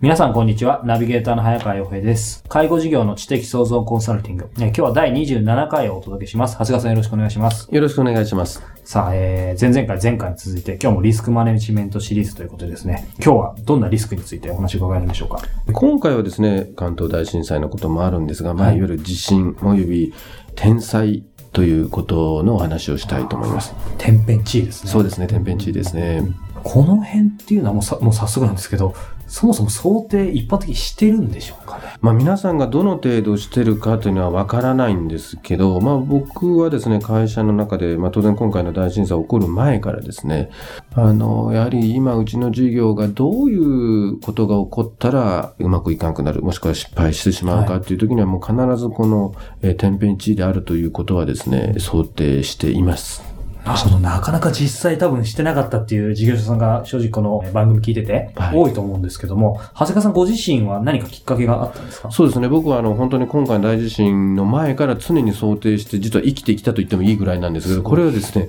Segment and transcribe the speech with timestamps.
[0.00, 0.80] 皆さんこんにちは。
[0.84, 2.44] ナビゲーターの早川洋平です。
[2.48, 4.48] 介護事業の知的創造コンサルティング。
[4.56, 6.52] 今日は第27回をお届けします。
[6.52, 7.68] 長谷川さんよろしくお願いします。
[7.68, 8.62] よろしくお願いします。
[8.84, 15.42] さあ、えー、前々回、前回に続いて今日もリスクマネジメントシリーズということでですね、今日はどんなリスクについてお話を伺えるんでしょうか？
[15.72, 20.14] 今回はですね、関東大震災のこともあるんですが、まあ、いわゆる地震及び
[20.54, 23.74] 天災ということのお話をしたいと思います。
[23.98, 24.92] 天変地異ですね。
[24.92, 26.22] そうですね、天変地異ですね。
[26.62, 28.94] この辺っていうのはもうさ、もう早速なんですけど、
[29.28, 31.84] そもそも想定一般的にしてるんでしょうかね。
[32.00, 40.50] まあ皆さんがどの程度してるかというのはわからないんですけど、まあ僕はですね、会社の中で、まあ当然今回の大震災起こる前からですね、
[40.94, 53.27] あの、やはり今うちの事業がどういうことが起こったらうまくいかなくなる、もしくは失敗してしまうかっていう時にはもう必ずこの、え、天変地異であるということはですね、想定しています。
[53.76, 62.10] そのなかなか実際多分してなかったっていう事業者さんが正直この番組聞いてて多いと思うんですけども、はい、長谷川さんご自身は何かきっかけがあったんですか？
[62.10, 62.48] そうですね。
[62.48, 68.48] 僕はあの本当に今回の大地震の前から常に想定して実は生きてきたと言ってもいいぐらいなんですけど、これはですね、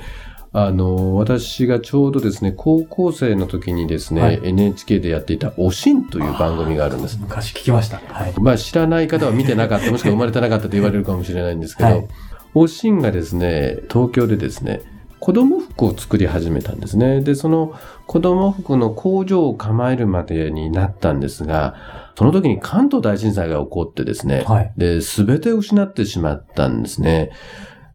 [0.52, 7.20] あの、私がちょうどですね、高校生の時にですね、はい、NHK でやっていたおしんという番組があるんです。
[7.22, 7.98] 昔聞きました。
[8.08, 8.34] はい。
[8.42, 12.08] まあ知らない方は見てなかった、もしくは生まれてなかったと言われるかもしれないんですけど、 はい、
[12.56, 14.82] おしんがですね、東京でですね、
[15.20, 17.22] 子供服を作り始めたんですね。
[17.22, 17.74] で、その
[18.08, 21.76] 子供服の工場を構えるまでになったんですが、
[22.18, 27.32] その時に関東大震災が起こってですね、はい、で、すべて失ってしまったんですね。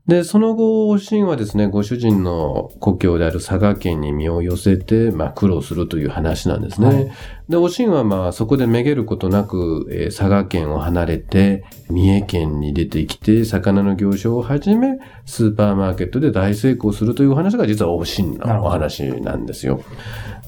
[0.07, 6.87] で、その後、おしんはですね、ご主人の故郷である佐賀県に身を寄せて、まあ、苦労するという話なんですね。
[6.87, 7.11] はい、
[7.49, 19.83] で、おしんはまあ、そこでめげることなく、えー、佐賀県を離れて、三重県に出てきて、魚の行商を始め、スーパーマーケットで大成功するという話が実はおしんのお話なんですよ。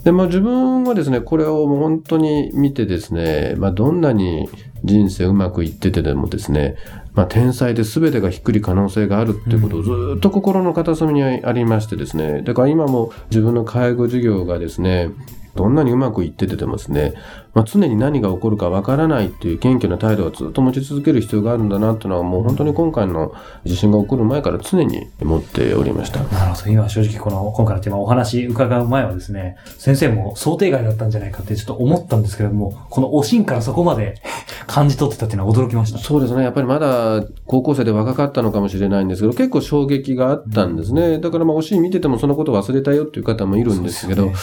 [0.07, 4.49] で、まあ自分はですね、これをもう本当に見てですね、まあどんなに
[4.85, 6.77] 人生うまくいっててでもですね、
[7.15, 15.11] まあ、天才で全てがひっくり可能性があるっていうことをずっと心の片隅にありましてですね、だから今も自分の介護事業がですね、
[15.57, 17.15] どんなにうまくいっててでもですね、
[17.55, 23.35] まあ、常に何が起こるかわからないっていう謙虚な態度をずっと持ち続ける必要があるんだなっていうのはもう本当に今回の
[23.65, 26.21] 地震が起こる前から常に持っておりました。
[26.25, 26.71] なるほど。
[26.71, 34.21] 今正直この今回のテーマお話伺う前はですね、先生も想定外だったんじゃないかってちょっと思ったんですけれども、このおしんからそこまで
[34.67, 35.99] 感じ取ってたっていうのは驚きました。
[35.99, 36.43] そうですね。
[36.43, 41.03] やっぱりまだ高校生で若かったのかもしれないんですけど、結構衝撃があったんですね。
[41.03, 44.35] うん、だからまあおしん見ててもそのこと忘れたよっていう方もいるんですけど、ね、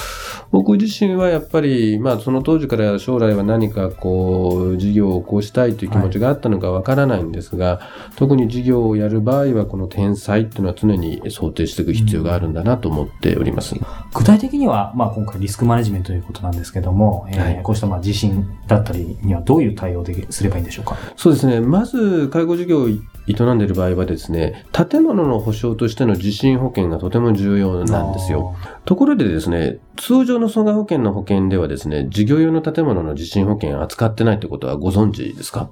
[0.52, 7.82] 僕自身はやっぱりまあその当時から将来は何かかこう事業を起こしたいという気持ちがあったのかわからないんですが、は
[8.12, 13.74] い、特に事業をやる場合はこの天才っていうのは常に想定していく必要があるんだなと思っております。
[13.76, 13.82] うん、
[14.14, 20.98] 具体的には、まあ、今回リスクマネジメントということなんですけども、えー、はい、こうしたまあ地震だったりにはどういう対応ですればいいんでしょうか？
[21.16, 21.60] そうですね。
[21.60, 22.88] まず介護事業を
[23.28, 28.56] 営んでいる場合はですね、建物の保証としての地震保険がとても重要なんですよ。
[28.86, 35.70] ところでですね、通常の損害保険の保険ではですね、事業用の建物の地震保険扱ってないってことはご存知ですか？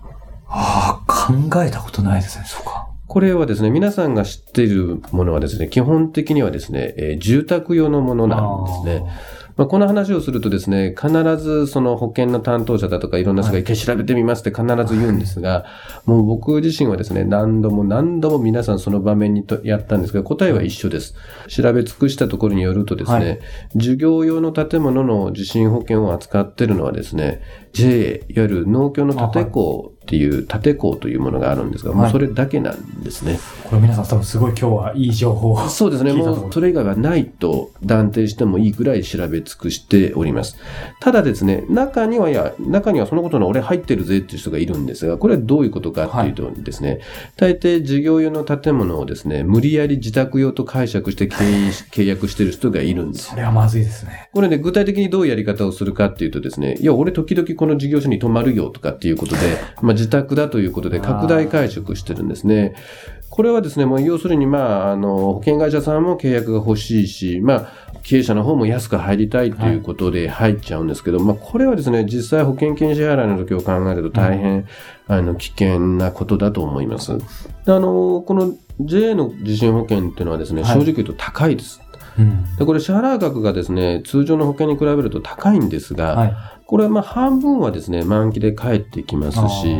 [0.47, 2.87] ああ、考えたことないですね、そうか。
[3.07, 9.11] これはですね、皆さんが知っているものはですね、基本的にはですね、えー、住宅用のものなんですね。
[9.61, 15.65] まあ、この話をするとですね、必ずその保険の担当者だとかいろんな人が一回調べてみますって必ず言うんですが、
[16.05, 21.13] もう僕自身はですね、何度も何度も皆さんその場面にとやったんですが、答えは一緒です。
[21.47, 23.39] 調べ尽くしたところによるとですね、はい、
[23.75, 27.43] 授業用の建物の地震保険を扱っているのはですね、
[27.73, 33.39] JA、いわゆる農協の建工っていう建工というものがあるんですが、もうそれだけなんですね。
[33.69, 36.11] これ皆さん多分すごい今日はいい情報をそうですね。
[36.13, 40.57] もうそれ以外はないと断定してもいいぐらい調べ尽尽くしております。
[40.99, 47.01] ただですね、中には、いや、中にはそのことの俺入ってるぜっていう人がいるんですが、これはどういうことかっていうとですね、
[47.35, 53.35] 大抵事業用の建物をですね、無理やり自宅用と解釈して 契約してる人がいるんですそ。
[53.35, 54.29] れはまずいですね。
[54.33, 59.41] これね、具体的にどういうやり方をするかっていうとですね、いや、俺時々この事業所に泊まるよとかっていうことで、
[59.81, 62.73] まあ自宅だということで拡大解釈してるんですね。
[63.31, 67.71] これはですね、もう要するに、まあ、あの、保険会社さんも契約が欲しいし、まあ、
[68.03, 74.67] 経営者の方も安く入りたいということで入っちゃうんですけど、まあ、これはですね、実際保険金支払いの時を考えると大変、
[75.07, 77.17] あの、危険なことだと思います。
[77.65, 81.79] であの、この JA の地震保険っていうのはですね、はい正直言うと高いです。
[82.19, 82.55] うん。
[82.57, 86.35] でこれ支払う額がですね、通常の保険に比べると高いんですが、はい。
[86.71, 89.75] これはまあ半分はですね、満期で返ってきますし、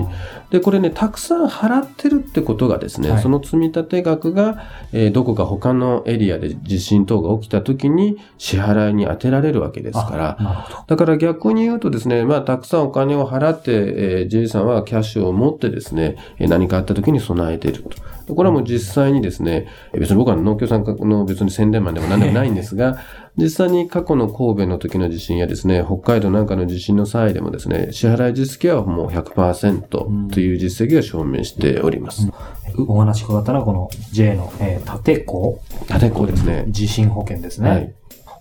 [0.50, 10.68] で、これね、たくさん払ってるってことがですね、はいその積み立て額が、えーどこか他のエリアで地震等が起きた時に支払いに充てられるわけですから。
[10.86, 18.36] だから逆に言うとですね、まあ、たくさんお金を払って、えー、J さんはキャッシュを持ってですね、えー何かあった時に備えていると。
[18.36, 23.00] これはもう実際にですね、えー別に僕は農協さんの別に宣伝マンでも何でもないんですが、
[23.38, 32.30] 実際に過去の神戸の時の地震やですね、北海道なんかの地震の際でもですね、支払い実績はもう100%という実績が証明しております。
[32.78, 36.66] お話伺ったのはこの J の、えー、立子立て子ですね。
[36.68, 37.70] 地震保険ですね。
[37.70, 37.94] はい。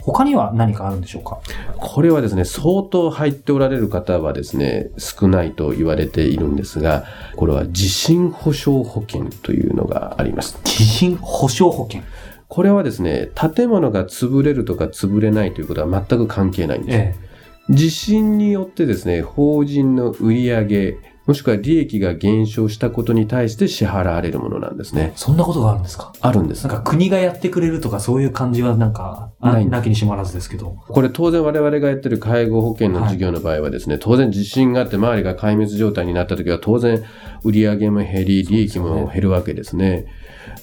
[0.03, 1.41] 他には何かあるんでしょうか？
[1.77, 7.05] これはですね、相当入っておられる方はですね、少ないと言われているんですが、
[7.37, 10.59] これは地震保証保険というのがあります。
[10.65, 12.03] 地震保証保険。
[12.51, 16.99] これはですね、建物が潰れるとか潰れないということは全く関係ないんです。
[16.99, 17.31] え
[17.71, 20.97] 地震によってですね、法人の売上
[21.31, 25.13] もしくは利益が減少したことに対して支払われるものなんですね。
[25.15, 26.13] そんなことがあるんですか？
[26.21, 26.77] あるんですなん。
[26.79, 30.75] か国がやってくれるとかそういう感じはなんか、あないなきにしもあらずですけど。
[30.89, 37.05] これ当然我々がやってる介護保険の事業の場合はですね、当然地震があって周りが壊滅状態になった時は当然
[37.45, 40.07] 売上も減り、利益も減るわけですね。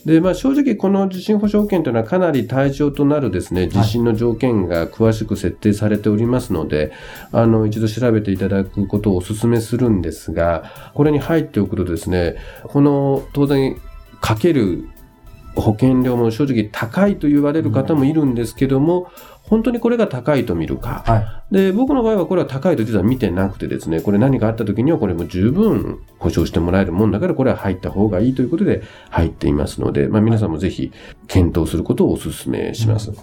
[0.06, 6.92] で、まあ正直この地震保証保険というのはかなり対象となるですね、地震の条件が詳しく設定されておりますので、
[7.32, 10.57] あの、一度調べていただくことをお勧めするんですが、
[10.94, 13.80] これに入っておくとですね、この当然
[14.22, 14.90] かける
[15.56, 19.12] 保険料も正直高いと言われる方もいるんですけども、
[19.50, 21.04] 本当にこれが高いと見るか。
[21.06, 30.92] はで、僕の場合はこれは高いと実は見てなくてですね、これ何かあった時にはこれも十分保証してもらえるもんだからこれは入った方がいいということで入っていますので、まあ皆さんもぜひ
[31.28, 33.12] 検討することをお勧めします。
[33.12, 33.14] い。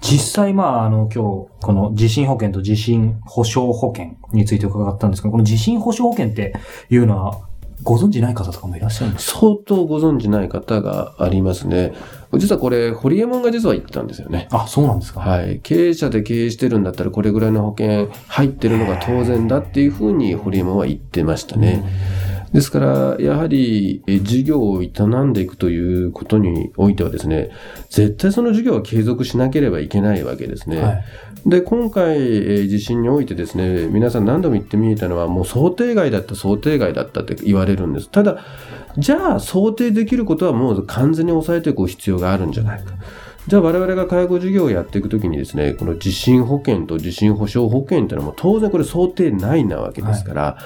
[0.00, 6.54] 実際、まあ、あの、今日、この地震保険と地震保証保険について伺ったんですけど、この地震保証保険って
[6.90, 7.40] いうのは、
[7.82, 9.40] ご存知ない方とかもいらっしゃるんですか？
[9.40, 11.94] 相当ご存知ない方がありますね。
[12.34, 14.48] 実はこれ、ホリエモンが実は言ってたんですよね。
[14.50, 15.60] あ、そうなんですかはい。
[15.62, 21.84] 経営者で経営してるんだったらこれぐらいの保険入ってるのが当然だっていうふうにホリエモンは言ってましたね。
[22.56, 27.50] ですから、やはり、え事業を営んでいくということにおいてはですね、
[27.90, 30.80] 絶対その事業は継続しなければいけないわけですね。
[30.80, 31.04] はい。
[31.44, 38.08] で、今回、えー地震においてですね、皆さん何度も言ってみえたのは、もう想定外だった、想定外だったって言われるんです。
[38.08, 38.38] ただ、
[38.96, 42.94] じゃあ、想定できることはもう完全に抑えていく必要があるんじゃないか。
[43.48, 50.58] じゃあ我々が介護事業をやっていくときにですね、この地震保険と地震保証保険っていうのはもう当然これ想定内なわけですから、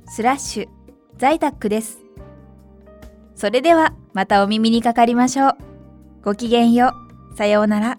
[0.07, 0.69] slash
[1.17, 1.99] 在宅です。
[3.35, 5.57] それではまたお耳にかかりましょう。
[6.23, 6.95] ごきげんよ
[7.33, 7.37] う。
[7.37, 7.99] さようなら。